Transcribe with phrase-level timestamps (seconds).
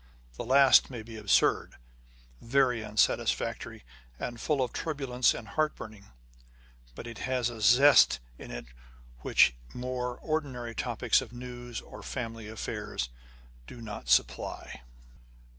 [0.35, 1.75] The last may be absurd,
[2.41, 3.83] very unsatisfactory,
[4.17, 6.07] and full of turbulence and heartburnings;
[6.95, 8.65] but it has a zest in it
[9.19, 13.09] which more ordinary topics of news or family affairs
[13.67, 14.81] do not supply.